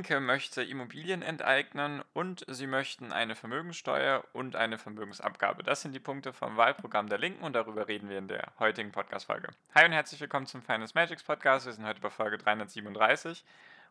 Linke 0.00 0.20
möchte 0.20 0.62
Immobilien 0.62 1.20
enteignen 1.20 2.02
und 2.14 2.46
sie 2.48 2.66
möchten 2.66 3.12
eine 3.12 3.34
Vermögenssteuer 3.34 4.24
und 4.32 4.56
eine 4.56 4.78
Vermögensabgabe. 4.78 5.62
Das 5.62 5.82
sind 5.82 5.94
die 5.94 6.00
Punkte 6.00 6.32
vom 6.32 6.56
Wahlprogramm 6.56 7.10
der 7.10 7.18
Linken 7.18 7.44
und 7.44 7.52
darüber 7.52 7.86
reden 7.86 8.08
wir 8.08 8.16
in 8.16 8.26
der 8.26 8.50
heutigen 8.58 8.92
Podcast-Folge. 8.92 9.48
Hi 9.74 9.84
und 9.84 9.92
herzlich 9.92 10.18
willkommen 10.18 10.46
zum 10.46 10.62
Finance 10.62 10.92
Magics 10.94 11.22
Podcast. 11.22 11.66
Wir 11.66 11.74
sind 11.74 11.84
heute 11.84 12.00
bei 12.00 12.08
Folge 12.08 12.38
337 12.38 13.44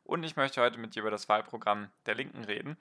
und 0.03 0.23
ich 0.23 0.35
möchte 0.35 0.61
heute 0.61 0.79
mit 0.79 0.95
dir 0.95 1.01
über 1.01 1.11
das 1.11 1.29
Wahlprogramm 1.29 1.91
der 2.07 2.15
Linken 2.15 2.43
reden. 2.43 2.75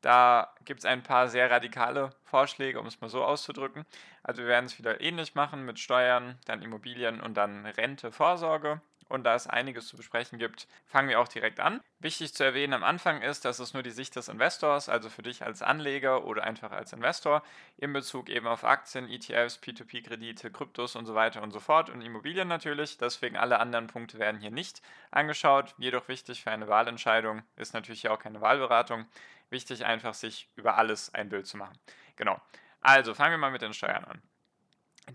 Da 0.00 0.50
gibt 0.64 0.80
es 0.80 0.86
ein 0.86 1.02
paar 1.02 1.28
sehr 1.28 1.50
radikale 1.50 2.14
Vorschläge, 2.24 2.80
um 2.80 2.86
es 2.86 2.98
mal 3.02 3.10
so 3.10 3.22
auszudrücken. 3.22 3.84
Also 4.22 4.40
wir 4.40 4.48
werden 4.48 4.64
es 4.64 4.78
wieder 4.78 5.02
ähnlich 5.02 5.34
machen 5.34 5.66
mit 5.66 5.78
Steuern, 5.78 6.38
dann 6.46 6.62
Immobilien 6.62 7.20
und 7.20 7.34
dann 7.36 7.66
Rente, 7.66 8.10
Vorsorge 8.10 8.80
und 9.10 9.24
da 9.24 9.34
es 9.34 9.46
einiges 9.46 9.88
zu 9.88 9.96
besprechen 9.96 10.38
gibt, 10.38 10.68
fangen 10.86 11.08
wir 11.08 11.20
auch 11.20 11.28
direkt 11.28 11.60
an. 11.60 11.80
Wichtig 11.98 12.32
zu 12.32 12.44
erwähnen 12.44 12.72
am 12.72 12.84
Anfang 12.84 13.22
ist, 13.22 13.44
dass 13.44 13.58
es 13.58 13.74
nur 13.74 13.82
die 13.82 13.90
Sicht 13.90 14.16
des 14.16 14.28
Investors, 14.28 14.88
also 14.88 15.10
für 15.10 15.22
dich 15.22 15.42
als 15.42 15.62
Anleger 15.62 16.24
oder 16.24 16.44
einfach 16.44 16.72
als 16.72 16.92
Investor, 16.92 17.42
in 17.76 17.92
Bezug 17.92 18.28
eben 18.28 18.46
auf 18.46 18.64
Aktien, 18.64 19.08
ETFs, 19.10 19.60
P2P-Kredite, 19.62 20.50
Kryptos 20.50 20.96
und 20.96 21.06
so 21.06 21.14
weiter 21.14 21.42
und 21.42 21.50
so 21.50 21.60
fort 21.60 21.90
und 21.90 22.02
Immobilien 22.02 22.48
natürlich. 22.48 22.98
Deswegen 22.98 23.36
alle 23.36 23.58
anderen 23.58 23.88
Punkte 23.88 24.18
werden 24.18 24.40
hier 24.40 24.50
nicht 24.50 24.80
angeschaut. 25.10 25.74
Jedoch 25.78 26.08
wichtig 26.08 26.42
für 26.42 26.50
eine 26.50 26.68
Wahlentscheidung 26.68 27.42
ist 27.56 27.74
natürlich 27.74 28.02
hier 28.02 28.12
auch 28.12 28.18
keine 28.18 28.40
Wahlberatung. 28.40 29.06
Wichtig 29.50 29.84
einfach, 29.84 30.14
sich 30.14 30.48
über 30.54 30.78
alles 30.78 31.12
ein 31.12 31.28
Bild 31.28 31.46
zu 31.46 31.56
machen. 31.56 31.76
Genau. 32.16 32.40
Also 32.80 33.14
fangen 33.14 33.32
wir 33.32 33.38
mal 33.38 33.50
mit 33.50 33.62
den 33.62 33.74
Steuern 33.74 34.04
an. 34.04 34.22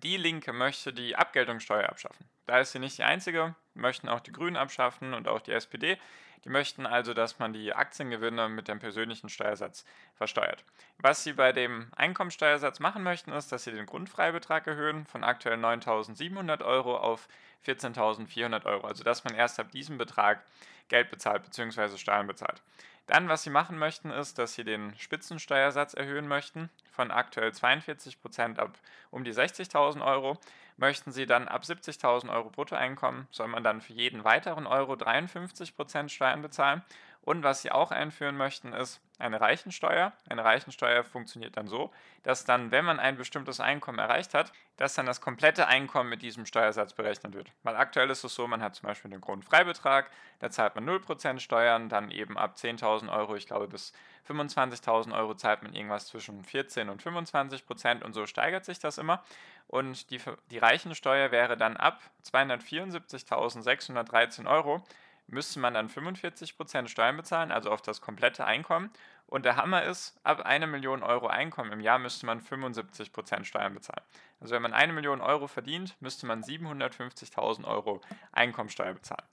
Die 0.03 0.17
Linke 0.17 0.51
möchte 0.51 0.93
die 0.93 1.15
Abgeltungssteuer 1.15 1.87
abschaffen. 1.87 2.25
Da 2.47 2.59
ist 2.59 2.73
sie 2.73 2.79
nicht 2.79 2.97
die 2.97 3.03
einzige, 3.03 3.55
möchten 3.73 4.09
auch 4.09 4.19
die 4.19 4.31
Grünen 4.31 4.57
abschaffen 4.57 5.13
und 5.13 5.27
auch 5.27 5.41
die 5.41 5.51
SPD. 5.51 5.97
Die 6.45 6.49
möchten 6.49 6.85
also, 6.85 7.15
dass 7.15 7.39
man 7.39 7.53
die 7.53 7.73
Aktiengewinne 7.73 8.49
mit 8.49 8.67
dem 8.67 8.79
persönlichen 8.79 9.29
Steuersatz 9.29 9.83
versteuert. 10.13 10.63
Was 10.99 11.23
sie 11.23 11.33
bei 11.33 11.51
dem 11.51 11.87
Einkommensteuersatz 11.95 12.79
machen 12.79 13.01
möchten, 13.01 13.31
ist, 13.31 13.51
dass 13.51 13.63
sie 13.63 13.71
den 13.71 13.87
Grundfreibetrag 13.87 14.67
erhöhen 14.67 15.07
von 15.07 15.23
aktuell 15.23 15.57
9.700 15.57 16.63
Euro 16.63 16.97
auf 16.97 17.27
14.400 17.65 18.65
Euro. 18.65 18.85
Also 18.85 19.03
dass 19.03 19.23
man 19.23 19.33
erst 19.33 19.59
ab 19.59 19.71
diesem 19.71 19.97
Betrag 19.97 20.43
Geld 20.87 21.09
bezahlt 21.09 21.43
bzw. 21.43 21.97
Steuern 21.97 22.27
bezahlt. 22.27 22.61
Dann, 23.07 23.29
was 23.29 23.43
sie 23.43 23.49
machen 23.49 23.77
möchten, 23.77 24.09
ist, 24.09 24.39
dass 24.39 24.53
sie 24.53 24.63
den 24.63 24.97
Spitzensteuersatz 24.97 25.93
erhöhen 25.93 26.27
möchten 26.27 26.69
von 26.91 27.11
aktuell 27.11 27.49
42% 27.49 28.57
ab 28.57 28.77
um 29.11 29.23
die 29.23 29.33
60.000 29.33 30.03
Euro. 30.03 30.39
Möchten 30.77 31.11
sie 31.11 31.25
dann 31.25 31.47
ab 31.47 31.63
70.000 31.63 32.29
Euro 32.29 32.49
Bruttoeinkommen, 32.49 33.27
soll 33.31 33.47
man 33.47 33.63
dann 33.63 33.81
für 33.81 33.93
jeden 33.93 34.23
weiteren 34.23 34.67
Euro 34.67 34.93
53% 34.93 36.09
Steuern 36.09 36.41
bezahlen. 36.41 36.83
Und 37.25 37.41
was 37.41 37.63
sie 37.63 37.71
auch 37.71 37.89
einführen 37.91 38.37
möchten, 38.37 38.71
ist 38.71 39.01
eine 39.17 39.41
Reichensteuer. 39.41 40.13
Eine 40.29 40.45
Reichensteuer 40.45 41.03
funktioniert 41.03 41.57
dann 41.57 41.67
so, 41.67 41.91
dass 42.21 42.45
dann, 42.45 42.69
wenn 42.69 42.85
man 42.85 42.99
ein 42.99 43.17
bestimmtes 43.17 43.59
Einkommen 43.59 43.97
erreicht 43.97 44.35
hat, 44.35 44.53
dass 44.77 44.93
dann 44.93 45.07
das 45.07 45.21
komplette 45.21 45.65
Einkommen 45.67 46.11
mit 46.11 46.21
diesem 46.21 46.45
Steuersatz 46.45 46.93
berechnet 46.93 47.33
wird. 47.33 47.51
Weil 47.63 47.77
aktuell 47.77 48.11
ist 48.11 48.23
es 48.23 48.35
so, 48.35 48.47
man 48.47 48.61
hat 48.61 48.75
zum 48.75 48.85
Beispiel 48.87 49.09
den 49.09 49.21
Grundfreibetrag, 49.21 50.11
da 50.39 50.51
zahlt 50.51 50.75
man 50.75 50.87
0% 50.87 51.39
Steuern, 51.39 51.89
dann 51.89 52.11
eben 52.11 52.37
ab 52.37 52.57
10.000 52.57 53.11
Euro, 53.11 53.35
ich 53.35 53.47
glaube 53.47 53.69
bis 53.69 53.91
25.000 54.29 55.15
Euro 55.15 55.33
zahlt 55.33 55.63
man 55.63 55.73
irgendwas 55.73 56.05
zwischen 56.07 56.43
14 56.43 56.89
und 56.89 57.01
25 57.01 57.65
Prozent 57.65 58.03
und 58.03 58.13
so 58.13 58.27
steigert 58.27 58.65
sich 58.65 58.77
das 58.79 58.99
immer. 58.99 59.23
Und 59.67 60.11
die, 60.11 60.21
die 60.51 60.59
Reichensteuer 60.59 61.31
wäre 61.31 61.57
dann 61.57 61.75
ab 61.77 62.01
274.613 62.23 64.47
Euro 64.47 64.83
müsste 65.27 65.59
man 65.59 65.73
dann 65.73 65.89
45% 65.89 66.87
Steuern 66.87 67.17
bezahlen, 67.17 67.51
also 67.51 67.71
auf 67.71 67.81
das 67.81 68.01
komplette 68.01 68.45
Einkommen. 68.45 68.91
Und 69.27 69.45
der 69.45 69.55
Hammer 69.55 69.83
ist, 69.83 70.19
ab 70.23 70.41
1 70.41 70.67
Million 70.67 71.01
Euro 71.01 71.27
Einkommen 71.27 71.71
im 71.71 71.79
Jahr 71.79 71.97
müsste 71.97 72.25
man 72.25 72.41
75% 72.41 73.43
Steuern 73.43 73.73
bezahlen. 73.73 74.03
Also 74.39 74.53
wenn 74.53 74.61
man 74.61 74.73
1 74.73 74.93
Million 74.93 75.21
Euro 75.21 75.47
verdient, 75.47 75.95
müsste 75.99 76.27
man 76.27 76.43
750.000 76.43 77.65
Euro 77.65 78.01
Einkommensteuer 78.31 78.93
bezahlen. 78.93 79.23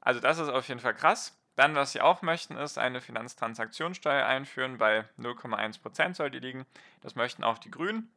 Also 0.00 0.20
das 0.20 0.38
ist 0.38 0.48
auf 0.48 0.68
jeden 0.68 0.80
Fall 0.80 0.94
krass. 0.94 1.36
Dann, 1.56 1.74
was 1.74 1.92
sie 1.92 2.00
auch 2.00 2.22
möchten, 2.22 2.56
ist 2.56 2.78
eine 2.78 3.00
Finanztransaktionssteuer 3.00 4.26
einführen. 4.26 4.78
Bei 4.78 5.04
0,1% 5.18 6.14
soll 6.14 6.30
die 6.30 6.40
liegen. 6.40 6.66
Das 7.00 7.14
möchten 7.14 7.44
auch 7.44 7.58
die 7.58 7.70
Grünen. 7.70 8.10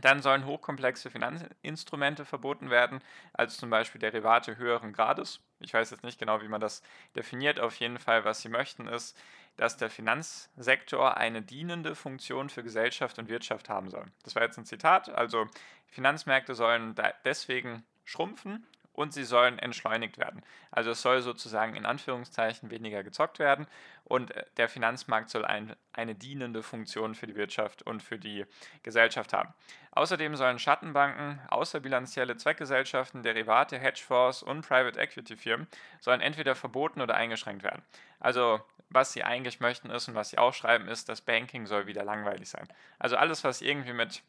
Dann 0.00 0.22
sollen 0.22 0.46
hochkomplexe 0.46 1.10
Finanzinstrumente 1.10 2.24
verboten 2.24 2.70
werden, 2.70 3.00
als 3.34 3.58
zum 3.58 3.68
Beispiel 3.68 4.00
Derivate 4.00 4.56
höheren 4.56 4.92
Grades. 4.92 5.40
Ich 5.64 5.74
weiß 5.74 5.90
jetzt 5.90 6.04
nicht 6.04 6.18
genau, 6.18 6.42
wie 6.42 6.48
man 6.48 6.60
das 6.60 6.82
definiert. 7.16 7.60
Auf 7.60 7.76
jeden 7.76 7.98
Fall, 7.98 8.24
was 8.24 8.42
sie 8.42 8.48
möchten, 8.48 8.86
ist, 8.86 9.16
dass 9.56 9.76
der 9.76 9.90
Finanzsektor 9.90 11.16
eine 11.16 11.42
dienende 11.42 11.94
Funktion 11.94 12.48
für 12.48 12.62
Gesellschaft 12.62 13.18
und 13.18 13.28
Wirtschaft 13.28 13.68
haben 13.68 13.90
soll. 13.90 14.06
Das 14.24 14.34
war 14.34 14.42
jetzt 14.42 14.58
ein 14.58 14.64
Zitat. 14.64 15.08
Also 15.10 15.46
Finanzmärkte 15.88 16.54
sollen 16.54 16.94
deswegen 17.24 17.84
schrumpfen, 18.04 18.66
und 18.92 19.12
sie 19.12 19.24
sollen 19.24 19.58
entschleunigt 19.58 20.18
werden. 20.18 20.42
Also 20.70 20.90
es 20.90 21.02
soll 21.02 21.20
sozusagen 21.22 21.74
in 21.74 21.86
Anführungszeichen 21.86 22.70
weniger 22.70 23.02
gezockt 23.02 23.38
werden 23.38 23.66
und 24.04 24.34
äh, 24.36 24.44
der 24.56 24.68
Finanzmarkt 24.68 25.30
soll 25.30 25.44
ein, 25.44 25.74
eine 25.92 26.14
dienende 26.14 26.62
Funktion 26.62 27.14
für 27.14 27.26
die 27.26 27.36
Wirtschaft 27.36 27.82
und 27.82 28.02
für 28.02 28.18
die 28.18 28.44
Gesellschaft 28.82 29.32
haben. 29.32 29.54
Außerdem 29.92 30.36
sollen 30.36 30.58
Schattenbanken, 30.58 31.40
außerbilanzielle 31.48 32.36
Zweckgesellschaften, 32.36 33.22
Derivate, 33.22 33.78
Hedgefonds 33.78 34.42
und 34.42 34.66
Private 34.66 34.98
Equity 34.98 35.36
Firmen 35.36 35.66
sollen 36.00 36.20
entweder 36.20 36.54
verboten 36.54 37.00
oder 37.00 37.14
eingeschränkt 37.14 37.62
werden. 37.62 37.82
Also 38.20 38.60
was 38.88 39.12
sie 39.12 39.24
eigentlich 39.24 39.60
möchten 39.60 39.90
ist 39.90 40.08
und 40.08 40.14
was 40.14 40.30
sie 40.30 40.38
auch 40.38 40.54
schreiben 40.54 40.88
ist, 40.88 41.08
das 41.08 41.20
Banking 41.20 41.66
soll 41.66 41.86
wieder 41.86 42.04
langweilig 42.04 42.48
sein. 42.48 42.68
Also 42.98 43.16
alles, 43.16 43.42
was 43.44 43.62
irgendwie 43.62 43.92
mit 43.92 44.22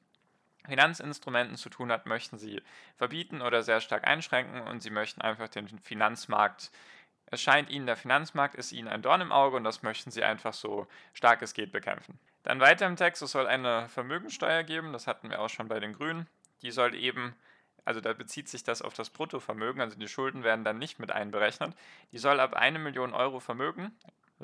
Finanzinstrumenten 0.67 1.57
zu 1.57 1.69
tun 1.69 1.91
hat, 1.91 2.05
möchten 2.05 2.37
sie 2.37 2.61
verbieten 2.95 3.41
oder 3.41 3.63
sehr 3.63 3.81
stark 3.81 4.07
einschränken 4.07 4.61
und 4.61 4.81
sie 4.81 4.89
möchten 4.89 5.21
einfach 5.21 5.49
den 5.49 5.67
Finanzmarkt, 5.79 6.71
es 7.33 7.41
scheint 7.41 7.69
ihnen, 7.69 7.87
der 7.87 7.95
Finanzmarkt 7.95 8.55
ist 8.55 8.71
ihnen 8.71 8.87
ein 8.87 9.01
Dorn 9.01 9.21
im 9.21 9.31
Auge 9.31 9.57
und 9.57 9.63
das 9.63 9.81
möchten 9.81 10.11
sie 10.11 10.23
einfach 10.23 10.53
so 10.53 10.87
stark 11.13 11.41
es 11.41 11.53
geht 11.53 11.71
bekämpfen. 11.71 12.19
Dann 12.43 12.59
weiter 12.59 12.85
im 12.85 12.95
Text, 12.95 13.21
es 13.21 13.31
soll 13.31 13.47
eine 13.47 13.89
Vermögensteuer 13.89 14.63
geben, 14.63 14.93
das 14.93 15.07
hatten 15.07 15.29
wir 15.29 15.41
auch 15.41 15.49
schon 15.49 15.67
bei 15.67 15.79
den 15.79 15.93
Grünen. 15.93 16.27
Die 16.61 16.71
soll 16.71 16.93
eben, 16.93 17.35
also 17.85 18.01
da 18.01 18.13
bezieht 18.13 18.49
sich 18.49 18.63
das 18.63 18.81
auf 18.81 18.93
das 18.93 19.09
Bruttovermögen, 19.09 19.81
also 19.81 19.97
die 19.97 20.07
Schulden 20.07 20.43
werden 20.43 20.63
dann 20.63 20.77
nicht 20.77 20.99
mit 20.99 21.11
einberechnet. 21.11 21.75
Die 22.11 22.19
soll 22.19 22.39
ab 22.39 22.53
1 22.53 22.77
Million 22.79 23.13
Euro 23.13 23.39
Vermögen 23.39 23.91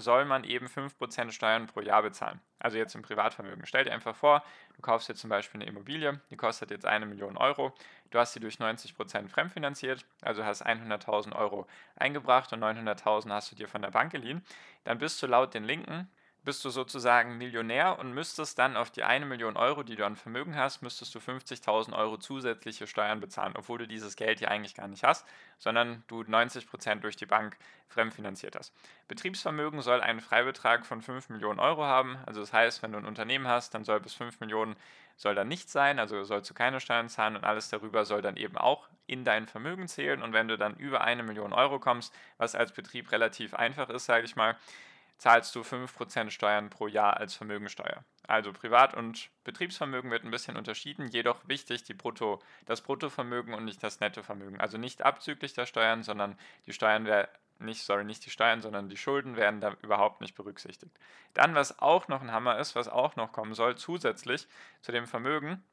soll 0.02 0.26
man 0.26 0.44
eben 0.44 0.68
5% 0.68 1.32
Steuern 1.32 1.68
pro 1.68 1.82
Jahr 1.82 2.02
bezahlen. 2.02 2.40
Also 2.60 2.78
jetzt 2.78 2.96
im 2.96 3.02
Privatvermögen. 3.02 3.66
Stell 3.66 3.86
dir 3.86 3.92
einfach 3.92 4.16
vor, 4.16 4.44
du 4.76 4.82
kaufst 4.82 5.08
jetzt 5.10 5.22
zum 5.22 5.30
Beispiel 5.30 5.62
eine 5.62 5.70
Immobilie, 5.70 6.20
die 6.30 6.38
kostet 6.38 6.72
jetzt 6.72 6.86
eine 6.86 7.06
Million 7.06 7.38
Euro. 7.38 7.74
Du 8.12 8.20
hast 8.20 8.34
sie 8.34 8.40
durch 8.40 8.56
90% 8.56 9.30
fremdfinanziert, 9.30 10.06
also 10.22 10.44
hast 10.44 10.66
100.000 10.66 11.36
Euro 11.36 11.68
eingebracht 11.96 12.52
und 12.54 12.64
900.000 12.64 13.32
hast 13.32 13.52
du 13.52 13.56
dir 13.56 13.68
von 13.68 13.82
der 13.82 13.92
Bank 13.92 14.12
geliehen. 14.12 14.44
Dann 14.84 14.98
bist 14.98 15.22
du 15.22 15.28
laut 15.28 15.54
den 15.54 15.64
Linken 15.64 16.10
bist 16.44 16.64
du 16.64 16.70
sozusagen 16.70 17.38
Millionär 17.38 18.00
und 18.00 18.14
müsstest 18.14 18.58
dann 18.60 18.78
auf 18.78 18.90
die 18.90 19.04
eine 19.04 19.26
Million 19.26 19.58
Euro, 19.58 19.84
die 19.84 19.96
du 19.96 20.06
an 20.06 20.16
Vermögen 20.16 20.56
hast, 20.56 20.82
müsstest 20.82 21.14
du 21.14 21.20
50.000 21.20 21.94
Euro 21.94 22.18
zusätzliche 22.18 22.88
Steuern 22.88 23.20
bezahlen, 23.20 23.54
obwohl 23.58 23.80
du 23.80 23.88
dieses 23.88 24.16
Geld 24.16 24.40
ja 24.40 24.48
eigentlich 24.48 24.76
gar 24.76 24.88
nicht 24.88 25.04
hast, 25.04 25.26
sondern 25.58 26.04
du 26.08 26.22
90% 26.22 27.02
durch 27.02 27.18
die 27.18 27.26
Bank 27.26 27.58
fremdfinanziert 27.88 28.56
hast. 28.56 28.74
Betriebsvermögen 29.08 29.82
soll 29.82 30.02
einen 30.02 30.22
Freibetrag 30.22 30.86
von 30.86 31.02
5 31.02 31.30
Millionen 31.30 31.60
Euro 31.60 31.84
haben. 31.84 32.18
Also 32.26 32.40
das 32.40 32.54
heißt, 32.54 32.84
wenn 32.84 32.94
du 32.94 32.98
ein 33.00 33.06
Unternehmen 33.06 33.48
hast, 33.48 33.74
dann 33.74 33.84
soll 33.84 34.00
bis 34.00 34.14
5 34.14 34.40
Millionen 34.40 34.76
soll 35.18 35.36
dann 35.36 35.50
nicht 35.50 35.70
sein, 35.70 36.00
also 36.00 36.24
sollst 36.24 36.50
du 36.50 36.54
keine 36.54 36.80
Steuern 36.80 37.10
zahlen 37.10 37.36
und 37.36 37.44
alles 37.44 37.68
darüber 37.68 38.06
soll 38.06 38.22
dann 38.22 38.38
eben 38.38 38.58
auch 38.58 38.88
in 39.06 39.26
dein 39.26 39.48
Vermögen 39.48 39.90
zählen. 39.90 40.22
Und 40.22 40.32
wenn 40.32 40.48
du 40.48 40.58
dann 40.58 40.76
über 40.78 41.02
eine 41.02 41.24
Million 41.24 41.52
Euro 41.52 41.80
kommst, 41.80 42.16
was 42.38 42.56
als 42.56 42.72
Betrieb 42.72 43.12
relativ 43.12 43.54
einfach 43.54 43.90
ist, 43.90 44.06
sage 44.06 44.24
ich 44.24 44.38
mal, 44.38 44.56
zahlst 45.20 45.54
du 45.54 45.62
5% 45.62 46.32
Steuern 46.32 46.70
pro 46.70 46.88
Jahr 46.88 47.18
als 47.18 47.36
Vermögensteuer. 47.36 48.04
Also 48.28 48.52
Privat- 48.54 48.96
und 48.96 49.30
Betriebsvermögen 49.44 50.10
wird 50.12 50.24
ein 50.24 50.32
bisschen 50.32 50.58
unterschieden, 50.58 51.08
jedoch 51.08 51.48
wichtig 51.48 51.84
die 51.84 51.94
Brutto, 51.94 52.42
das 52.66 52.82
Bruttovermögen 52.82 53.54
und 53.54 53.66
nicht 53.66 53.84
das 53.84 54.00
Nettovermögen. 54.00 54.60
Also 54.60 54.78
nicht 54.78 55.04
abzüglich 55.04 55.54
der 55.54 55.66
Steuern, 55.66 56.04
sondern 56.04 56.38
die 56.66 56.74
Steuern 56.74 57.06
nicht, 57.60 57.84
sorry, 57.84 58.06
nicht 58.06 58.26
die 58.26 58.30
Steuern, 58.30 58.62
sondern 58.62 58.88
die 58.88 58.98
Schulden 58.98 59.36
werden 59.36 59.60
da 59.60 59.76
überhaupt 59.82 60.22
nicht 60.22 60.36
berücksichtigt. 60.36 60.98
Dann, 61.34 61.56
was 61.56 61.80
auch 61.80 62.08
noch 62.08 62.22
ein 62.22 62.32
Hammer 62.32 62.58
ist, 62.58 62.76
was 62.76 62.88
auch 62.88 63.16
noch 63.16 63.34
kommen 63.34 63.54
soll, 63.54 63.76
zusätzlich 63.76 64.48
zu 64.82 64.92
dem 64.92 65.08
Vermögen, 65.08 65.64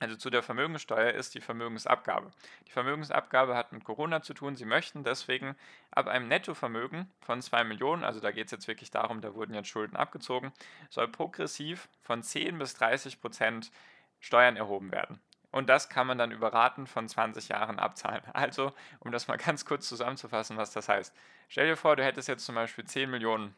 also 0.00 0.16
zu 0.16 0.28
der 0.28 0.42
Vermögenssteuer 0.42 1.12
ist 1.12 1.34
die 1.34 1.40
Vermögensabgabe. 1.40 2.30
Die 2.66 2.72
Vermögensabgabe 2.72 3.54
hat 3.54 3.72
mit 3.72 3.84
Corona 3.84 4.22
zu 4.22 4.34
tun. 4.34 4.56
Sie 4.56 4.64
möchten 4.64 5.04
deswegen 5.04 5.54
ab 5.92 6.08
einem 6.08 6.26
Nettovermögen 6.26 7.08
von 7.20 7.40
2 7.40 7.64
Millionen, 7.64 8.02
also 8.02 8.18
da 8.18 8.32
geht 8.32 8.46
es 8.46 8.50
jetzt 8.50 8.66
wirklich 8.66 8.90
darum, 8.90 9.20
da 9.20 9.34
wurden 9.34 9.54
jetzt 9.54 9.68
Schulden 9.68 9.96
abgezogen, 9.96 10.52
soll 10.90 11.06
progressiv 11.08 11.88
von 12.02 12.22
10 12.22 12.58
bis 12.58 12.74
30 12.74 13.20
Prozent 13.20 13.70
Steuern 14.18 14.56
erhoben 14.56 14.90
werden. 14.90 15.20
Und 15.52 15.68
das 15.68 15.88
kann 15.88 16.08
man 16.08 16.18
dann 16.18 16.32
über 16.32 16.52
Raten 16.52 16.88
von 16.88 17.08
20 17.08 17.48
Jahren 17.48 17.78
abzahlen. 17.78 18.22
Also, 18.32 18.72
um 18.98 19.12
das 19.12 19.28
mal 19.28 19.36
ganz 19.36 19.64
kurz 19.64 19.88
zusammenzufassen, 19.88 20.56
was 20.56 20.72
das 20.72 20.88
heißt. 20.88 21.14
Stell 21.48 21.68
dir 21.68 21.76
vor, 21.76 21.94
du 21.94 22.04
hättest 22.04 22.26
jetzt 22.26 22.44
zum 22.44 22.56
Beispiel 22.56 22.84
10 22.84 23.08
Millionen 23.08 23.54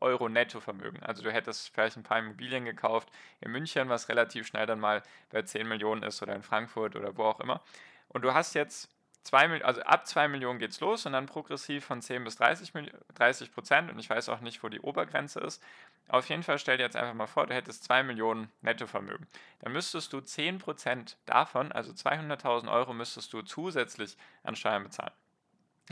Euro 0.00 0.28
Nettovermögen. 0.28 1.02
Also 1.02 1.22
du 1.22 1.32
hättest 1.32 1.72
vielleicht 1.72 1.96
ein 1.96 2.02
paar 2.02 2.18
Immobilien 2.18 2.64
gekauft 2.64 3.08
in 3.40 3.52
München, 3.52 3.88
was 3.88 4.08
relativ 4.08 4.46
schnell 4.46 4.66
dann 4.66 4.80
mal 4.80 5.02
bei 5.30 5.42
10 5.42 5.68
Millionen 5.68 6.02
ist 6.02 6.22
oder 6.22 6.34
in 6.34 6.42
Frankfurt 6.42 6.96
oder 6.96 7.16
wo 7.16 7.24
auch 7.24 7.40
immer. 7.40 7.62
Und 8.08 8.22
du 8.22 8.34
hast 8.34 8.54
jetzt 8.54 8.90
zwei, 9.22 9.62
also 9.62 9.82
ab 9.82 10.06
2 10.06 10.28
Millionen 10.28 10.58
geht 10.58 10.70
es 10.70 10.80
los 10.80 11.06
und 11.06 11.12
dann 11.12 11.26
progressiv 11.26 11.84
von 11.84 12.02
10 12.02 12.24
bis 12.24 12.36
30, 12.36 12.72
30 13.14 13.52
Prozent 13.52 13.90
und 13.90 13.98
ich 13.98 14.08
weiß 14.08 14.28
auch 14.28 14.40
nicht, 14.40 14.62
wo 14.62 14.68
die 14.68 14.80
Obergrenze 14.80 15.40
ist. 15.40 15.62
Auf 16.08 16.28
jeden 16.28 16.42
Fall 16.42 16.58
stell 16.58 16.76
dir 16.76 16.84
jetzt 16.84 16.96
einfach 16.96 17.14
mal 17.14 17.26
vor, 17.26 17.46
du 17.46 17.54
hättest 17.54 17.84
2 17.84 18.02
Millionen 18.02 18.50
Nettovermögen. 18.62 19.26
Dann 19.60 19.72
müsstest 19.72 20.12
du 20.12 20.20
10 20.20 20.58
Prozent 20.58 21.18
davon, 21.26 21.72
also 21.72 21.92
200.000 21.92 22.70
Euro, 22.70 22.92
müsstest 22.92 23.32
du 23.32 23.42
zusätzlich 23.42 24.16
an 24.42 24.56
Steuern 24.56 24.84
bezahlen. 24.84 25.12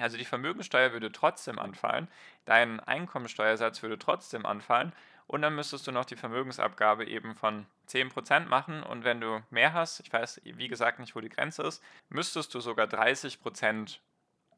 Also 0.01 0.17
die 0.17 0.25
Vermögensteuer 0.25 0.93
würde 0.93 1.13
trotzdem 1.13 1.59
anfallen, 1.59 2.09
dein 2.45 2.81
Einkommensteuersatz 2.81 3.83
würde 3.83 3.99
trotzdem 3.99 4.47
anfallen 4.47 4.93
und 5.27 5.43
dann 5.43 5.55
müsstest 5.55 5.87
du 5.87 5.93
noch 5.93 6.05
die 6.05 6.17
Vermögensabgabe 6.17 7.07
eben 7.07 7.35
von 7.35 7.67
10% 7.89 8.47
machen 8.47 8.83
und 8.83 9.05
wenn 9.05 9.21
du 9.21 9.43
mehr 9.51 9.73
hast, 9.73 10.01
ich 10.01 10.13
weiß 10.13 10.41
wie 10.45 10.69
gesagt 10.69 10.99
nicht, 10.99 11.15
wo 11.15 11.21
die 11.21 11.29
Grenze 11.29 11.63
ist, 11.63 11.83
müsstest 12.09 12.55
du 12.55 12.61
sogar 12.61 12.87
30% 12.87 13.99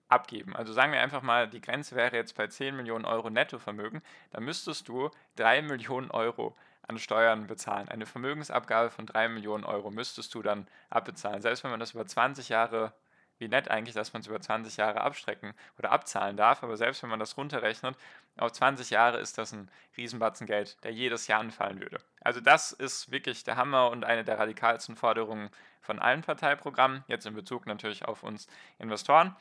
abgeben. 0.08 0.56
Also 0.56 0.72
sagen 0.72 0.92
wir 0.92 1.00
einfach 1.00 1.22
mal, 1.22 1.48
die 1.48 1.60
Grenze 1.60 1.96
wäre 1.96 2.16
jetzt 2.16 2.36
bei 2.36 2.46
10 2.46 2.76
Millionen 2.76 3.04
Euro 3.04 3.30
Nettovermögen, 3.30 4.02
dann 4.30 4.44
müsstest 4.44 4.88
du 4.88 5.10
3 5.36 5.62
Millionen 5.62 6.10
Euro 6.10 6.56
an 6.86 6.98
Steuern 6.98 7.46
bezahlen. 7.46 7.88
Eine 7.88 8.06
Vermögensabgabe 8.06 8.90
von 8.90 9.06
3 9.06 9.28
Millionen 9.28 9.64
Euro 9.64 9.90
müsstest 9.90 10.34
du 10.34 10.42
dann 10.42 10.66
abbezahlen. 10.90 11.40
Selbst 11.40 11.62
wenn 11.62 11.70
man 11.70 11.80
das 11.80 11.94
über 11.94 12.06
20 12.06 12.48
Jahre 12.48 12.92
wie 13.40 13.48
nett 13.48 13.70
eigentlich, 13.70 13.94
dass 13.94 14.12
man 14.12 14.20
es 14.20 14.28
über 14.28 14.40
20 14.40 14.76
Jahre 14.76 15.00
abstrecken 15.00 15.54
oder 15.78 15.90
abzahlen 15.90 16.36
darf, 16.36 16.62
aber 16.62 16.76
selbst 16.76 17.02
wenn 17.02 17.10
man 17.10 17.18
das 17.18 17.36
runterrechnet, 17.36 17.96
auf 18.36 18.52
20 18.52 18.90
Jahre 18.90 19.18
ist 19.18 19.38
das 19.38 19.52
ein 19.52 19.70
Riesenbatzen 19.96 20.46
Geld, 20.46 20.76
der 20.84 20.92
jedes 20.92 21.26
Jahr 21.26 21.40
anfallen 21.40 21.80
würde. 21.80 21.98
Also 22.20 22.40
das 22.40 22.72
ist 22.72 23.10
wirklich 23.10 23.44
der 23.44 23.56
Hammer 23.56 23.90
und 23.90 24.04
eine 24.04 24.24
der 24.24 24.38
radikalsten 24.38 24.96
Forderungen 24.96 25.50
von 25.80 25.98
allen 25.98 26.22
Parteiprogrammen, 26.22 27.04
jetzt 27.08 27.26
in 27.26 27.34
Bezug 27.34 27.66
natürlich 27.66 28.04
auf 28.04 28.22
uns 28.22 28.46
Investoren. 28.78 29.34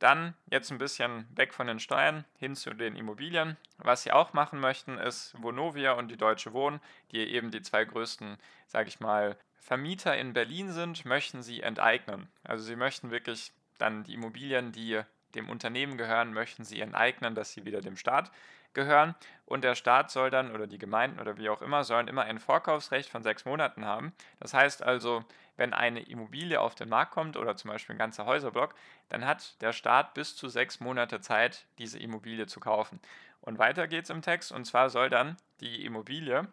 Dann 0.00 0.34
jetzt 0.50 0.70
ein 0.70 0.78
bisschen 0.78 1.26
weg 1.34 1.54
von 1.54 1.68
den 1.68 1.78
Steuern 1.78 2.24
hin 2.36 2.56
zu 2.56 2.74
den 2.74 2.96
Immobilien. 2.96 3.56
Was 3.78 4.02
sie 4.02 4.12
auch 4.12 4.32
machen 4.32 4.58
möchten, 4.58 4.98
ist 4.98 5.34
Vonovia 5.40 5.92
und 5.92 6.08
die 6.08 6.16
Deutsche 6.16 6.52
Wohnen, 6.52 6.80
die 7.12 7.20
eben 7.20 7.50
die 7.52 7.62
zwei 7.62 7.84
größten, 7.84 8.36
sage 8.66 8.88
ich 8.88 8.98
mal, 8.98 9.38
Vermieter 9.64 10.14
in 10.18 10.34
Berlin 10.34 10.70
sind, 10.72 11.06
möchten 11.06 11.42
sie 11.42 11.62
enteignen. 11.62 12.28
Also 12.42 12.62
sie 12.62 12.76
möchten 12.76 13.10
wirklich 13.10 13.50
dann 13.78 14.04
die 14.04 14.12
Immobilien, 14.12 14.72
die 14.72 15.00
dem 15.34 15.48
Unternehmen 15.48 15.96
gehören, 15.96 16.34
möchten 16.34 16.64
sie 16.64 16.82
enteignen, 16.82 17.34
dass 17.34 17.52
sie 17.52 17.64
wieder 17.64 17.80
dem 17.80 17.96
Staat 17.96 18.30
gehören. 18.74 19.14
Und 19.46 19.64
der 19.64 19.74
Staat 19.74 20.10
soll 20.10 20.28
dann, 20.28 20.52
oder 20.52 20.66
die 20.66 20.76
Gemeinden 20.76 21.18
oder 21.18 21.38
wie 21.38 21.48
auch 21.48 21.62
immer, 21.62 21.82
sollen 21.82 22.08
immer 22.08 22.24
ein 22.24 22.40
Vorkaufsrecht 22.40 23.08
von 23.08 23.22
sechs 23.22 23.46
Monaten 23.46 23.86
haben. 23.86 24.12
Das 24.38 24.52
heißt 24.52 24.82
also, 24.82 25.24
wenn 25.56 25.72
eine 25.72 26.02
Immobilie 26.02 26.60
auf 26.60 26.74
den 26.74 26.90
Markt 26.90 27.12
kommt 27.12 27.38
oder 27.38 27.56
zum 27.56 27.70
Beispiel 27.70 27.94
ein 27.94 27.98
ganzer 27.98 28.26
Häuserblock, 28.26 28.74
dann 29.08 29.24
hat 29.24 29.62
der 29.62 29.72
Staat 29.72 30.12
bis 30.12 30.36
zu 30.36 30.50
sechs 30.50 30.78
Monate 30.78 31.22
Zeit, 31.22 31.64
diese 31.78 31.98
Immobilie 31.98 32.46
zu 32.46 32.60
kaufen. 32.60 33.00
Und 33.40 33.58
weiter 33.58 33.88
geht 33.88 34.04
es 34.04 34.10
im 34.10 34.20
Text, 34.20 34.52
und 34.52 34.66
zwar 34.66 34.90
soll 34.90 35.08
dann 35.08 35.38
die 35.60 35.86
Immobilie 35.86 36.48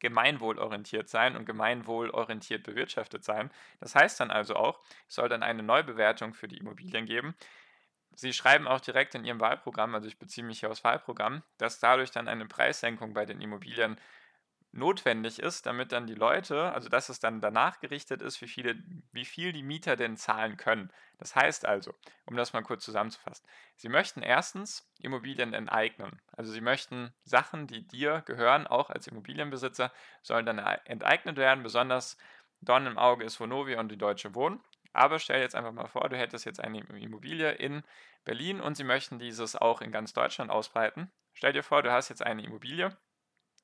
gemeinwohlorientiert 0.00 1.08
sein 1.08 1.36
und 1.36 1.44
gemeinwohlorientiert 1.44 2.62
bewirtschaftet 2.62 3.24
sein. 3.24 3.50
Das 3.78 3.94
heißt 3.94 4.20
dann 4.20 4.30
also 4.30 4.56
auch, 4.56 4.80
es 5.08 5.14
soll 5.14 5.28
dann 5.28 5.42
eine 5.42 5.62
Neubewertung 5.62 6.34
für 6.34 6.48
die 6.48 6.58
Immobilien 6.58 7.06
geben. 7.06 7.34
Sie 8.14 8.32
schreiben 8.32 8.66
auch 8.66 8.80
direkt 8.80 9.14
in 9.14 9.24
Ihrem 9.24 9.40
Wahlprogramm, 9.40 9.94
also 9.94 10.08
ich 10.08 10.18
beziehe 10.18 10.44
mich 10.44 10.60
hier 10.60 10.70
aufs 10.70 10.84
Wahlprogramm, 10.84 11.42
dass 11.58 11.78
dadurch 11.78 12.10
dann 12.10 12.28
eine 12.28 12.46
Preissenkung 12.46 13.14
bei 13.14 13.24
den 13.24 13.40
Immobilien 13.40 14.00
notwendig 14.72 15.40
ist, 15.40 15.66
damit 15.66 15.92
dann 15.92 16.06
die 16.06 16.14
Leute, 16.14 16.72
also 16.72 16.88
dass 16.88 17.08
es 17.08 17.18
dann 17.18 17.40
danach 17.40 17.80
gerichtet 17.80 18.22
ist, 18.22 18.40
wie, 18.40 18.46
viele, 18.46 18.76
wie 19.12 19.24
viel 19.24 19.52
die 19.52 19.62
Mieter 19.62 19.96
denn 19.96 20.16
zahlen 20.16 20.56
können. 20.56 20.92
Das 21.18 21.34
heißt 21.34 21.66
also, 21.66 21.94
um 22.24 22.36
das 22.36 22.52
mal 22.52 22.62
kurz 22.62 22.84
zusammenzufassen, 22.84 23.46
sie 23.76 23.88
möchten 23.88 24.22
erstens 24.22 24.88
Immobilien 25.00 25.54
enteignen. 25.54 26.20
Also 26.32 26.52
sie 26.52 26.60
möchten 26.60 27.12
Sachen, 27.24 27.66
die 27.66 27.86
dir 27.86 28.22
gehören, 28.26 28.66
auch 28.66 28.90
als 28.90 29.06
Immobilienbesitzer, 29.08 29.92
sollen 30.22 30.46
dann 30.46 30.58
enteignet 30.58 31.36
werden. 31.36 31.64
Besonders 31.64 32.16
Dorn 32.60 32.86
im 32.86 32.98
Auge 32.98 33.24
ist 33.24 33.40
Vonovia 33.40 33.80
und 33.80 33.90
die 33.90 33.98
Deutsche 33.98 34.34
Wohnen. 34.34 34.60
Aber 34.92 35.18
stell 35.18 35.40
jetzt 35.40 35.54
einfach 35.54 35.72
mal 35.72 35.86
vor, 35.86 36.08
du 36.08 36.16
hättest 36.16 36.44
jetzt 36.44 36.60
eine 36.60 36.80
Immobilie 36.80 37.52
in 37.52 37.82
Berlin 38.24 38.60
und 38.60 38.76
sie 38.76 38.84
möchten 38.84 39.18
dieses 39.18 39.56
auch 39.56 39.80
in 39.80 39.92
ganz 39.92 40.12
Deutschland 40.12 40.50
ausbreiten. 40.50 41.10
Stell 41.32 41.52
dir 41.52 41.62
vor, 41.62 41.82
du 41.82 41.92
hast 41.92 42.08
jetzt 42.08 42.22
eine 42.22 42.44
Immobilie 42.44 42.96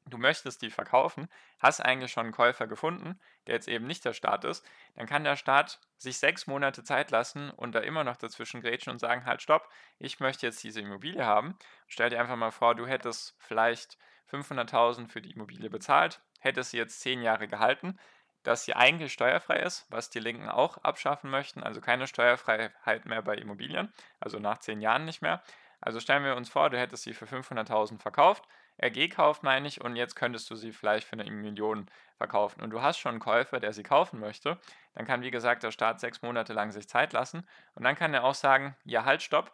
du 0.07 0.19
möchtest 0.19 0.63
die 0.63 0.71
verkaufen, 0.71 1.29
hast 1.59 1.81
eigentlich 1.81 2.13
schon 2.13 2.25
einen 2.25 2.33
Käufer 2.33 2.67
gefunden, 2.67 3.21
der 3.47 3.55
jetzt 3.55 3.69
eben 3.69 3.87
nicht 3.87 4.05
der 4.05 4.13
Staat 4.13 4.45
ist, 4.45 4.65
dann 4.95 5.07
kann 5.07 5.25
der 5.25 5.37
Staat 5.37 5.81
sich 5.97 6.19
sechs 6.19 6.47
Monate 6.47 6.85
Zeit 6.85 7.11
lassen 7.11 7.51
und 7.51 7.75
da 7.75 7.81
immer 7.81 8.05
noch 8.05 8.17
dazwischen 8.17 8.61
grätschen 8.61 8.93
und 8.93 8.99
sagen, 8.99 9.25
halt 9.25 9.43
stopp, 9.43 9.69
ich 9.99 10.21
möchte 10.21 10.47
jetzt 10.47 10.63
diese 10.63 10.81
Immobilie 10.81 11.25
haben. 11.25 11.59
Stell 11.87 12.11
dir 12.11 12.21
einfach 12.21 12.37
mal 12.37 12.53
vor, 12.53 12.75
du 12.75 12.87
hättest 12.87 13.35
vielleicht 13.39 13.99
500.000 14.31 15.09
für 15.09 15.23
die 15.23 15.31
Immobilie 15.31 15.71
bezahlt, 15.71 16.21
hättest 16.41 16.71
sie 16.71 16.79
jetzt 16.79 17.01
zehn 17.01 17.23
Jahre 17.23 17.49
gehalten, 17.49 17.99
dass 18.43 18.65
sie 18.65 18.75
eigentlich 18.75 19.13
steuerfrei 19.13 19.59
ist, 19.59 19.87
was 19.91 20.11
die 20.11 20.21
Linken 20.21 20.49
auch 20.49 20.79
abschaffen 20.79 21.31
möchten, 21.31 21.63
also 21.63 21.81
keine 21.81 22.07
Steuerfreiheit 22.07 23.05
mehr 23.05 23.23
bei 23.23 23.35
Immobilien, 23.37 23.93
also 24.21 24.39
nach 24.39 24.59
zehn 24.59 24.81
Jahren 24.81 25.05
nicht 25.05 25.21
mehr. 25.21 25.43
Also 25.81 26.01
stellen 26.01 26.25
wir 26.25 26.37
uns 26.37 26.49
vor, 26.49 26.71
du 26.71 26.79
hättest 26.79 27.03
sie 27.03 27.13
für 27.13 27.27
500.000 27.27 28.01
verkauft, 28.01 28.45
RG 28.83 29.09
kauft, 29.09 29.43
meine 29.43 29.67
ich, 29.69 29.81
und 29.81 29.97
jetzt 29.97 30.17
könntest 30.17 30.51
du 30.51 30.57
sie 30.57 30.73
vielleicht 30.73 31.07
für 31.07 31.15
eine 31.15 31.31
Million 31.31 31.87
verkaufen. 32.17 32.63
Und 32.63 32.71
du 32.71 32.83
hast 32.83 32.99
schon 32.99 33.13
einen 33.13 33.21
Käufer, 33.21 33.61
der 33.61 33.73
sie 33.73 33.83
kaufen 33.83 34.21
möchte. 34.21 34.59
Dann 34.95 35.07
kann, 35.07 35.23
wie 35.23 35.31
gesagt, 35.31 35.63
der 35.63 35.71
Staat 35.71 36.01
sechs 36.01 36.23
Monate 36.23 36.53
lang 36.53 36.71
sich 36.71 36.89
Zeit 36.89 37.13
lassen. 37.13 37.47
Und 37.75 37.85
dann 37.85 37.97
kann 37.97 38.15
er 38.15 38.25
auch 38.25 38.35
sagen, 38.35 38.77
ja, 38.85 39.05
halt, 39.05 39.23
stopp. 39.23 39.53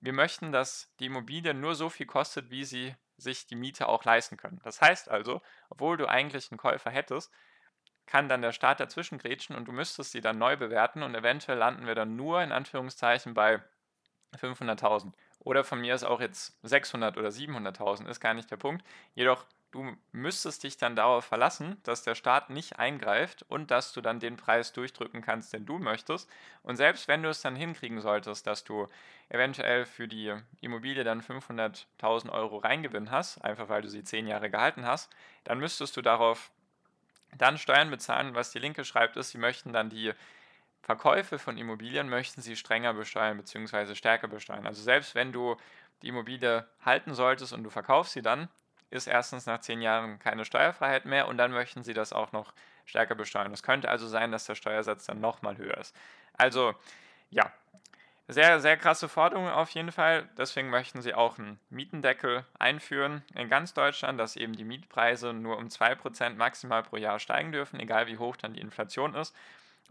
Wir 0.00 0.12
möchten, 0.12 0.52
dass 0.52 0.92
die 0.98 1.06
Immobilie 1.06 1.54
nur 1.54 1.74
so 1.74 1.88
viel 1.88 2.06
kostet, 2.06 2.50
wie 2.50 2.64
sie 2.64 2.94
sich 3.16 3.46
die 3.46 3.54
Miete 3.54 3.88
auch 3.88 4.04
leisten 4.04 4.36
können. 4.36 4.60
Das 4.64 4.80
heißt 4.80 5.08
also, 5.08 5.42
obwohl 5.68 5.96
du 5.96 6.08
eigentlich 6.08 6.50
einen 6.50 6.58
Käufer 6.58 6.90
hättest, 6.90 7.32
kann 8.06 8.28
dann 8.28 8.42
der 8.42 8.52
Staat 8.52 8.80
dazwischen 8.80 9.18
grätschen 9.18 9.54
und 9.54 9.66
du 9.66 9.72
müsstest 9.72 10.12
sie 10.12 10.20
dann 10.20 10.38
neu 10.38 10.56
bewerten 10.56 11.02
und 11.02 11.14
eventuell 11.14 11.58
landen 11.58 11.86
wir 11.86 11.94
dann 11.94 12.16
nur 12.16 12.42
in 12.42 12.52
Anführungszeichen 12.52 13.32
bei 13.34 13.62
500.000. 14.36 15.12
Oder 15.44 15.64
von 15.64 15.80
mir 15.80 15.94
ist 15.94 16.04
auch 16.04 16.20
jetzt 16.20 16.56
600 16.62 17.16
oder 17.16 17.28
700.000, 17.28 18.08
ist 18.08 18.20
gar 18.20 18.34
nicht 18.34 18.50
der 18.50 18.56
Punkt. 18.56 18.84
Jedoch, 19.14 19.44
du 19.72 19.96
müsstest 20.12 20.62
dich 20.62 20.76
dann 20.76 20.94
darauf 20.94 21.24
verlassen, 21.24 21.78
dass 21.82 22.02
der 22.02 22.14
Staat 22.14 22.50
nicht 22.50 22.78
eingreift 22.78 23.44
und 23.48 23.70
dass 23.70 23.92
du 23.92 24.00
dann 24.00 24.20
den 24.20 24.36
Preis 24.36 24.72
durchdrücken 24.72 25.22
kannst, 25.22 25.52
den 25.52 25.66
du 25.66 25.78
möchtest. 25.78 26.30
Und 26.62 26.76
selbst 26.76 27.08
wenn 27.08 27.22
du 27.22 27.30
es 27.30 27.40
dann 27.40 27.56
hinkriegen 27.56 28.00
solltest, 28.00 28.46
dass 28.46 28.64
du 28.64 28.86
eventuell 29.30 29.86
für 29.86 30.06
die 30.06 30.34
Immobilie 30.60 31.04
dann 31.04 31.22
500.000 31.22 32.30
Euro 32.30 32.58
Reingewinn 32.58 33.10
hast, 33.10 33.38
einfach 33.38 33.68
weil 33.68 33.82
du 33.82 33.88
sie 33.88 34.04
10 34.04 34.26
Jahre 34.26 34.50
gehalten 34.50 34.86
hast, 34.86 35.10
dann 35.44 35.58
müsstest 35.58 35.96
du 35.96 36.02
darauf 36.02 36.50
dann 37.36 37.56
Steuern 37.58 37.90
bezahlen. 37.90 38.34
Was 38.34 38.52
die 38.52 38.58
Linke 38.58 38.84
schreibt, 38.84 39.16
ist, 39.16 39.30
sie 39.30 39.38
möchten 39.38 39.72
dann 39.72 39.88
die 39.88 40.12
Verkäufe 40.82 41.38
von 41.38 41.56
Immobilien 41.56 42.08
möchten 42.08 42.42
sie 42.42 42.56
strenger 42.56 42.92
besteuern 42.92 43.36
bzw. 43.36 43.94
stärker 43.94 44.28
besteuern. 44.28 44.66
Also 44.66 44.82
selbst 44.82 45.14
wenn 45.14 45.32
du 45.32 45.56
die 46.02 46.08
Immobilie 46.08 46.66
halten 46.84 47.14
solltest 47.14 47.52
und 47.52 47.62
du 47.62 47.70
verkaufst 47.70 48.12
sie 48.12 48.22
dann, 48.22 48.48
ist 48.90 49.06
erstens 49.06 49.46
nach 49.46 49.60
zehn 49.60 49.80
Jahren 49.80 50.18
keine 50.18 50.44
Steuerfreiheit 50.44 51.06
mehr 51.06 51.28
und 51.28 51.38
dann 51.38 51.52
möchten 51.52 51.82
sie 51.82 51.94
das 51.94 52.12
auch 52.12 52.32
noch 52.32 52.52
stärker 52.84 53.14
besteuern. 53.14 53.52
Es 53.52 53.62
könnte 53.62 53.88
also 53.88 54.06
sein, 54.06 54.32
dass 54.32 54.44
der 54.44 54.56
Steuersatz 54.56 55.06
dann 55.06 55.20
nochmal 55.20 55.56
höher 55.56 55.78
ist. 55.78 55.94
Also 56.36 56.74
ja, 57.30 57.52
sehr, 58.28 58.60
sehr 58.60 58.76
krasse 58.76 59.08
Forderung 59.08 59.48
auf 59.48 59.70
jeden 59.70 59.92
Fall. 59.92 60.28
Deswegen 60.36 60.68
möchten 60.68 61.00
sie 61.00 61.14
auch 61.14 61.38
einen 61.38 61.58
Mietendeckel 61.70 62.44
einführen 62.58 63.22
in 63.34 63.48
ganz 63.48 63.72
Deutschland, 63.72 64.18
dass 64.18 64.36
eben 64.36 64.54
die 64.54 64.64
Mietpreise 64.64 65.32
nur 65.32 65.58
um 65.58 65.68
2% 65.68 66.36
maximal 66.36 66.82
pro 66.82 66.96
Jahr 66.96 67.18
steigen 67.18 67.52
dürfen, 67.52 67.80
egal 67.80 68.08
wie 68.08 68.18
hoch 68.18 68.36
dann 68.36 68.54
die 68.54 68.60
Inflation 68.60 69.14
ist. 69.14 69.34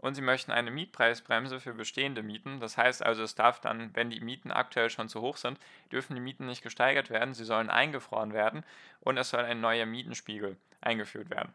Und 0.02 0.14
sie 0.14 0.20
möchten 0.20 0.52
eine 0.52 0.70
Mietpreisbremse 0.70 1.60
für 1.60 1.72
bestehende 1.72 2.22
Mieten. 2.22 2.60
Das 2.60 2.76
heißt 2.76 3.02
also, 3.02 3.22
es 3.22 3.34
darf 3.34 3.60
dann, 3.60 3.94
wenn 3.94 4.10
die 4.10 4.20
Mieten 4.20 4.50
aktuell 4.50 4.90
schon 4.90 5.08
zu 5.08 5.22
hoch 5.22 5.38
sind, 5.38 5.58
dürfen 5.90 6.14
die 6.14 6.20
Mieten 6.20 6.44
nicht 6.44 6.62
gesteigert 6.62 7.08
werden, 7.08 7.32
sie 7.32 7.44
sollen 7.44 7.70
eingefroren 7.70 8.34
werden 8.34 8.64
und 9.00 9.16
es 9.16 9.30
soll 9.30 9.44
ein 9.44 9.60
neuer 9.60 9.86
Mietenspiegel 9.86 10.56
eingeführt 10.82 11.30
werden. 11.30 11.54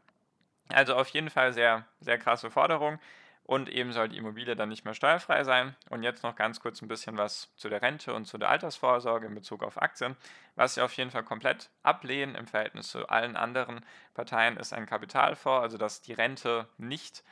Also 0.69 0.95
auf 0.95 1.09
jeden 1.09 1.29
Fall 1.29 1.53
sehr, 1.53 1.85
sehr 1.99 2.17
krasse 2.17 2.49
Forderung 2.49 2.99
und 3.43 3.69
eben 3.69 3.91
soll 3.93 4.09
die 4.09 4.17
Immobilie 4.17 4.55
dann 4.55 4.69
nicht 4.69 4.85
mehr 4.85 4.93
steuerfrei 4.93 5.43
sein. 5.43 5.75
Und 5.89 6.03
jetzt 6.03 6.23
noch 6.23 6.35
ganz 6.35 6.59
kurz 6.59 6.81
ein 6.81 6.89
bisschen 6.89 7.17
was 7.17 7.49
zu 7.55 7.69
der 7.69 7.81
Rente 7.81 8.13
und 8.13 8.25
zu 8.25 8.37
der 8.37 8.49
Altersvorsorge 8.49 9.27
in 9.27 9.35
Bezug 9.35 9.63
auf 9.63 9.81
Aktien. 9.81 10.17
Was 10.55 10.75
sie 10.75 10.81
auf 10.81 10.93
jeden 10.93 11.11
Fall 11.11 11.23
komplett 11.23 11.69
ablehnen 11.83 12.35
im 12.35 12.47
Verhältnis 12.47 12.89
zu 12.89 13.07
allen 13.07 13.37
anderen 13.37 13.85
Parteien 14.13 14.57
ist 14.57 14.73
ein 14.73 14.85
Kapitalfonds, 14.85 15.63
also 15.63 15.77
dass 15.77 16.01
die 16.01 16.13
Rente 16.13 16.67
nicht 16.77 17.23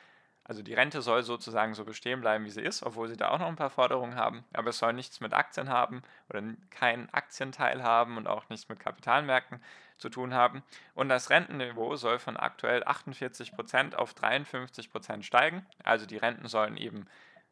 also 0.48 0.62
die 0.62 0.76
Rente 0.76 1.02
soll 1.02 1.24
sozusagen 1.24 1.74
so 1.74 1.86
bestehen 1.86 2.22
bleiben, 2.22 2.46
wie 2.46 2.52
sie 2.52 2.62
ist, 2.62 2.84
obwohl 2.84 3.08
sie 3.08 3.18
da 3.18 3.30
auch 3.30 3.40
noch 3.40 3.48
ein 3.48 3.56
paar 3.56 3.72
Forderungen 3.72 4.16
haben. 4.16 4.46
Aber 4.54 4.70
es 4.70 4.78
soll 4.78 4.94
nichts 4.94 5.20
mit 5.20 5.34
Aktien 5.34 5.70
haben 5.70 6.04
oder 6.30 6.44
keinen 6.70 7.10
Aktienteil 7.10 7.82
haben 7.82 8.18
und 8.18 8.28
auch 8.28 8.48
nichts 8.50 8.70
mit 8.70 8.80
Kapitalmärkten 8.80 9.60
zu 9.98 10.10
tun 10.10 10.36
haben. 10.36 10.62
Und 10.94 11.10
das 11.10 11.32
Rentenniveau 11.32 11.96
soll 11.96 12.20
von 12.20 12.38
aktuell 12.38 12.84
48% 12.84 13.96
auf 13.96 14.14
53% 14.14 15.24
steigen. 15.24 15.66
Also 15.84 16.06
die 16.06 16.18
Renten 16.18 16.48
sollen 16.48 16.78
eben 16.78 17.08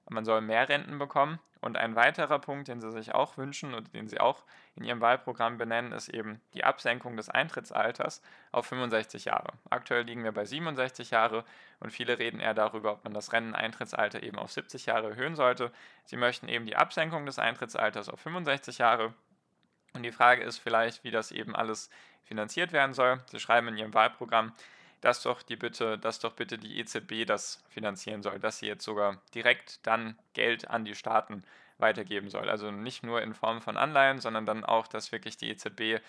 man 0.10 0.26
soll 0.26 0.42
mehr 0.42 0.68
Renten 0.68 1.00
bekommen. 1.00 1.40
Und 1.62 1.78
ein 1.78 1.96
weiterer 1.96 2.40
Punkt, 2.40 2.68
den 2.68 2.82
sie 2.82 2.92
sich 2.92 3.16
auch 3.16 3.38
wünschen 3.38 3.74
und 3.74 3.94
den 3.94 4.10
sie 4.10 4.20
auch 4.20 4.44
in 4.76 4.84
ihrem 4.84 5.00
Wahlprogramm 5.00 5.58
benennen, 5.58 5.94
ist 5.94 6.10
eben 6.10 6.42
die 6.54 6.66
Absenkung 6.66 7.16
des 7.16 7.30
Eintrittsalters 7.30 8.22
auf 8.52 8.66
65 8.66 9.24
Jahre. 9.24 9.54
Aktuell 9.70 10.04
liegen 10.04 10.26
wir 10.26 10.34
bei 10.34 10.44
67 10.44 11.12
Jahre 11.12 11.46
und 11.80 11.92
viele 11.92 12.20
reden 12.20 12.42
eher 12.42 12.54
darüber, 12.54 12.92
ob 12.92 13.06
man 13.06 13.14
das 13.14 13.32
Renteneintrittsalter 13.32 14.24
eben 14.24 14.40
auf 14.40 14.52
70 14.52 14.88
Jahre 14.88 15.12
erhöhen 15.12 15.36
sollte. 15.36 15.72
Sie 16.04 16.18
möchten 16.18 16.50
eben 16.50 16.66
die 16.66 16.76
Absenkung 16.76 17.26
des 17.26 17.40
Eintrittsalters 17.40 18.10
auf 18.10 18.20
65 18.20 18.80
Jahre. 18.80 19.14
Und 19.94 20.04
die 20.04 20.12
Frage 20.12 20.44
ist 20.44 20.58
vielleicht, 20.58 21.06
wie 21.06 21.12
das 21.12 21.32
eben 21.32 21.56
alles 21.56 21.90
finanziert 22.24 22.74
werden 22.74 22.94
soll. 22.94 23.22
Sie 23.28 23.40
schreiben 23.40 23.70
in 23.70 23.78
ihrem 23.78 23.94
Wahlprogramm, 23.94 24.54
dass 25.04 25.22
doch 25.22 25.42
die 25.42 25.58
bitte, 25.58 25.98
dass 25.98 26.20
doch 26.20 26.32
bitte 26.32 26.58
die 26.58 26.80
EZB 26.80 27.26
das 27.26 27.62
finanzieren 27.68 28.24
soll, 28.24 28.40
dass 28.40 28.60
sie 28.60 28.68
jetzt 28.68 28.86
sogar 28.86 29.22
direkt 29.36 29.86
dann 29.86 30.18
Geld 30.34 30.70
an 30.70 30.86
die 30.86 30.96
Staaten 30.96 31.44
weitergeben 31.78 32.30
soll. 32.30 32.50
Also 32.50 32.72
nicht 32.72 33.04
nur 33.04 33.22
in 33.22 33.34
Form 33.34 33.62
von 33.62 33.76
Anleihen, 33.76 34.20
sondern 34.20 34.46
dann 34.46 34.64
auch, 34.64 34.88
dass 34.88 35.12
wirklich 35.12 35.36
die 35.36 35.50
EZB 35.50 36.02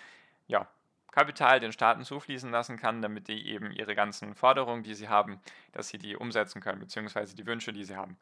ja, 0.47 0.65
Kapital 1.11 1.59
den 1.59 1.73
Staaten 1.73 2.05
zufließen 2.05 2.49
lassen 2.51 2.77
kann, 2.77 3.01
damit 3.01 3.27
die 3.27 3.49
eben 3.49 3.69
ihre 3.71 3.95
ganzen 3.95 4.33
Forderungen, 4.33 4.83
die 4.83 4.95
sie 4.95 5.09
haben, 5.09 5.41
dass 5.73 5.89
sie 5.89 5.97
die 5.97 6.15
umsetzen 6.15 6.61
können, 6.61 6.79
beziehungsweise 6.79 7.35
die 7.35 7.45
Wünsche, 7.45 7.73
die 7.73 7.83
sie 7.83 7.97
haben. 7.97 8.15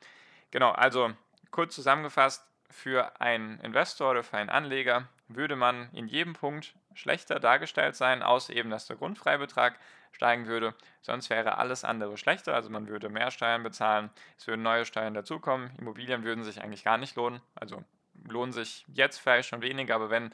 Genau, 0.50 0.72
also 0.72 1.12
kurz 1.52 1.76
zusammengefasst, 1.76 2.44
für 2.72 3.22
einen 3.22 3.60
Investor 3.60 4.10
oder 4.10 4.24
für 4.24 4.38
einen 4.38 4.50
Anleger 4.50 5.08
würde 5.28 5.56
man 5.56 5.90
in 5.94 6.08
jedem 6.08 6.34
Punkt 6.34 6.74
schlechter 6.96 7.40
dargestellt 7.40 7.96
sein, 7.96 8.24
außer 8.24 8.54
eben, 8.54 8.72
dass 8.72 8.88
der 8.88 8.96
Grundfreibetrag 8.96 9.78
steigen 10.14 10.48
würde. 10.48 10.74
Sonst 11.02 11.30
wäre 11.30 11.58
alles 11.58 11.84
andere 11.84 12.18
schlechter, 12.18 12.56
also 12.56 12.70
man 12.70 12.88
würde 12.88 13.10
mehr 13.10 13.32
Steuern 13.32 13.64
bezahlen, 13.64 14.10
es 14.38 14.48
würden 14.48 14.62
neue 14.62 14.86
Steuern 14.86 15.14
dazukommen, 15.14 15.72
Immobilien 15.78 16.24
würden 16.24 16.44
sich 16.44 16.62
eigentlich 16.62 16.86
gar 16.86 16.98
nicht 16.98 17.16
lohnen, 17.16 17.42
also 17.56 17.84
lohnen 18.28 18.54
sich 18.54 18.86
jetzt 18.88 19.20
vielleicht 19.20 19.50
schon 19.50 19.62
weniger, 19.62 19.96
aber 19.96 20.10
wenn 20.10 20.34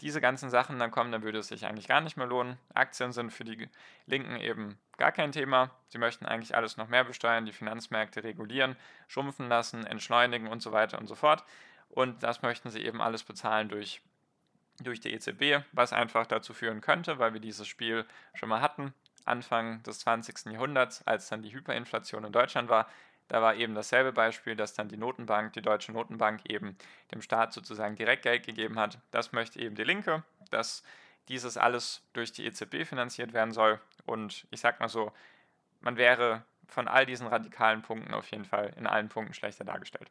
diese 0.00 0.20
ganzen 0.20 0.50
Sachen 0.50 0.78
dann 0.78 0.90
kommen, 0.90 1.12
dann 1.12 1.22
würde 1.22 1.38
es 1.38 1.48
sich 1.48 1.66
eigentlich 1.66 1.88
gar 1.88 2.00
nicht 2.00 2.16
mehr 2.16 2.26
lohnen. 2.26 2.58
Aktien 2.74 3.12
sind 3.12 3.32
für 3.32 3.44
die 3.44 3.68
Linken 4.06 4.36
eben 4.36 4.78
gar 4.96 5.12
kein 5.12 5.32
Thema. 5.32 5.70
Sie 5.88 5.98
möchten 5.98 6.26
eigentlich 6.26 6.56
alles 6.56 6.76
noch 6.76 6.88
mehr 6.88 7.04
besteuern, 7.04 7.44
die 7.44 7.52
Finanzmärkte 7.52 8.24
regulieren, 8.24 8.76
schrumpfen 9.08 9.48
lassen, 9.48 9.86
entschleunigen 9.86 10.48
und 10.48 10.62
so 10.62 10.72
weiter 10.72 10.98
und 10.98 11.06
so 11.06 11.14
fort. 11.14 11.44
Und 11.90 12.22
das 12.22 12.42
möchten 12.42 12.70
sie 12.70 12.84
eben 12.84 13.02
alles 13.02 13.24
bezahlen 13.24 13.68
durch, 13.68 14.00
durch 14.80 15.00
die 15.00 15.12
EZB, 15.12 15.64
was 15.72 15.92
einfach 15.92 16.26
dazu 16.26 16.54
führen 16.54 16.80
könnte, 16.80 17.18
weil 17.18 17.32
wir 17.32 17.40
dieses 17.40 17.66
Spiel 17.66 18.04
schon 18.34 18.48
mal 18.48 18.60
hatten, 18.60 18.94
Anfang 19.24 19.82
des 19.82 20.00
20. 20.00 20.52
Jahrhunderts, 20.52 21.06
als 21.06 21.28
dann 21.28 21.42
die 21.42 21.52
Hyperinflation 21.52 22.24
in 22.24 22.32
Deutschland 22.32 22.68
war, 22.68 22.86
da 23.28 23.40
war 23.40 23.54
eben 23.54 23.76
dasselbe 23.76 24.12
Beispiel, 24.12 24.56
dass 24.56 24.74
dann 24.74 24.88
die 24.88 24.96
Notenbank, 24.96 25.52
die 25.52 25.62
deutsche 25.62 25.92
Notenbank 25.92 26.50
eben 26.50 26.76
dem 27.12 27.22
Staat 27.22 27.52
sozusagen 27.52 27.94
direkt 27.94 28.24
Geld 28.24 28.44
gegeben 28.44 28.76
hat. 28.76 28.98
Das 29.12 29.30
möchte 29.30 29.60
eben 29.60 29.76
die 29.76 29.84
Linke, 29.84 30.24
dass 30.50 30.82
dieses 31.28 31.56
alles 31.56 32.02
durch 32.12 32.32
die 32.32 32.44
EZB 32.44 32.84
finanziert 32.84 33.32
werden 33.32 33.52
soll. 33.52 33.80
Und 34.04 34.48
ich 34.50 34.60
sag 34.60 34.80
mal 34.80 34.88
so, 34.88 35.12
man 35.80 35.96
wäre 35.96 36.42
von 36.66 36.88
all 36.88 37.06
diesen 37.06 37.28
radikalen 37.28 37.82
Punkten 37.82 38.14
auf 38.14 38.28
jeden 38.32 38.44
Fall 38.44 38.72
in 38.76 38.88
allen 38.88 39.08
Punkten 39.08 39.32
schlechter 39.32 39.64
dargestellt. 39.64 40.10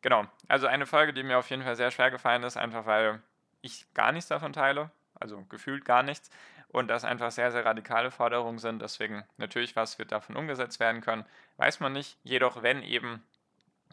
Genau, 0.00 0.24
also 0.48 0.66
eine 0.66 0.86
Folge, 0.86 1.12
die 1.12 1.22
mir 1.22 1.38
auf 1.38 1.50
jeden 1.50 1.62
Fall 1.64 1.76
sehr 1.76 1.90
schwer 1.90 2.10
gefallen 2.10 2.42
ist, 2.44 2.56
einfach 2.56 2.86
weil 2.86 3.20
ich 3.64 3.86
gar 3.94 4.12
nichts 4.12 4.28
davon 4.28 4.52
teile, 4.52 4.90
also 5.18 5.42
gefühlt 5.48 5.84
gar 5.84 6.02
nichts 6.02 6.30
und 6.68 6.88
das 6.88 7.04
einfach 7.04 7.30
sehr, 7.30 7.50
sehr 7.52 7.64
radikale 7.64 8.10
Forderungen 8.10 8.58
sind. 8.58 8.82
Deswegen 8.82 9.24
natürlich, 9.36 9.76
was 9.76 9.98
wird 9.98 10.12
davon 10.12 10.36
umgesetzt 10.36 10.80
werden 10.80 11.00
können, 11.00 11.24
weiß 11.56 11.80
man 11.80 11.92
nicht. 11.92 12.18
Jedoch, 12.24 12.62
wenn 12.62 12.82
eben 12.82 13.22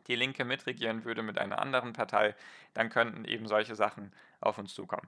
die 0.07 0.15
Linke 0.15 0.45
mitregieren 0.45 1.05
würde 1.05 1.21
mit 1.21 1.37
einer 1.37 1.59
anderen 1.59 1.93
Partei, 1.93 2.35
dann 2.73 2.89
könnten 2.89 3.25
eben 3.25 3.47
solche 3.47 3.75
Sachen 3.75 4.11
auf 4.39 4.57
uns 4.57 4.73
zukommen. 4.73 5.07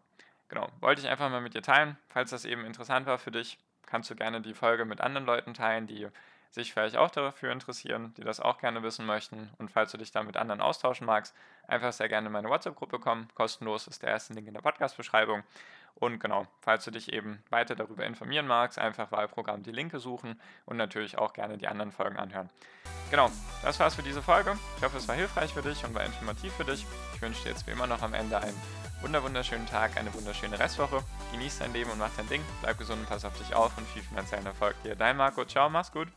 Genau, 0.49 0.69
wollte 0.81 1.01
ich 1.01 1.07
einfach 1.07 1.29
mal 1.29 1.41
mit 1.41 1.55
dir 1.55 1.63
teilen. 1.63 1.97
Falls 2.09 2.29
das 2.29 2.45
eben 2.45 2.63
interessant 2.63 3.07
war 3.07 3.17
für 3.17 3.31
dich, 3.31 3.57
kannst 3.87 4.09
du 4.11 4.15
gerne 4.15 4.39
die 4.39 4.53
Folge 4.53 4.85
mit 4.85 5.01
anderen 5.01 5.25
Leuten 5.25 5.53
teilen, 5.53 5.87
die 5.87 6.07
sich 6.53 6.71
vielleicht 6.71 6.95
auch 6.97 7.09
dafür 7.09 7.51
interessieren, 7.51 8.13
die 8.15 8.23
das 8.23 8.39
auch 8.39 8.59
gerne 8.59 8.83
wissen 8.83 9.05
möchten. 9.05 9.49
Und 9.57 9.71
falls 9.71 9.91
du 9.91 9.97
dich 9.97 10.11
da 10.11 10.21
mit 10.21 10.37
anderen 10.37 10.61
austauschen 10.61 11.07
magst, 11.07 11.35
einfach 11.67 11.91
sehr 11.91 12.09
gerne 12.09 12.27
in 12.27 12.33
meine 12.33 12.49
WhatsApp-Gruppe 12.49 12.99
kommen. 12.99 13.27
Kostenlos 13.33 13.87
ist 13.87 14.03
der 14.03 14.09
erste 14.09 14.33
Link 14.33 14.47
in 14.47 14.53
der 14.53 14.61
Podcast-Beschreibung. 14.61 15.43
Und 15.95 16.19
genau, 16.19 16.45
falls 16.61 16.85
du 16.85 16.91
dich 16.91 17.11
eben 17.11 17.41
weiter 17.49 17.75
darüber 17.75 18.05
informieren 18.05 18.45
magst, 18.45 18.77
einfach 18.77 19.11
Wahlprogramm 19.11 19.63
die 19.63 19.71
Linke 19.71 19.99
suchen 19.99 20.39
und 20.65 20.77
natürlich 20.77 21.17
auch 21.17 21.33
gerne 21.33 21.57
die 21.57 21.67
anderen 21.67 21.91
Folgen 21.91 22.17
anhören. 22.17 22.49
Genau, 23.09 23.29
das 23.63 23.79
war's 23.79 23.95
für 23.95 24.03
diese 24.03 24.21
Folge. 24.21 24.57
Ich 24.77 24.83
hoffe, 24.83 24.97
es 24.97 25.07
war 25.07 25.15
hilfreich 25.15 25.53
für 25.53 25.61
dich 25.61 25.83
und 25.85 25.93
war 25.93 26.03
informativ 26.03 26.53
für 26.53 26.65
dich. 26.65 26.85
Ich 27.15 27.21
wünsche 27.21 27.43
dir 27.43 27.49
jetzt 27.49 27.65
wie 27.67 27.71
immer 27.71 27.87
noch 27.87 28.01
am 28.01 28.13
Ende 28.13 28.37
einen 28.37 28.59
wunderschönen 29.01 29.65
Tag, 29.67 29.97
eine 29.97 30.13
wunderschöne 30.13 30.57
Restwoche. 30.57 31.03
Genieß 31.31 31.59
dein 31.59 31.73
Leben 31.73 31.91
und 31.91 31.99
mach 31.99 32.15
dein 32.15 32.27
Ding. 32.27 32.41
Bleib 32.61 32.77
gesund 32.77 33.01
und 33.01 33.09
pass 33.09 33.25
auf 33.25 33.37
dich 33.37 33.53
auf 33.55 33.77
und 33.77 33.87
viel 33.87 34.03
finanziellen 34.03 34.45
Erfolg 34.45 34.75
dir. 34.83 34.95
Dein 34.95 35.17
Marco, 35.17 35.45
ciao, 35.45 35.69
mach's 35.69 35.91
gut. 35.91 36.07